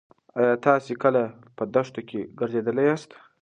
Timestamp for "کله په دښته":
1.03-2.01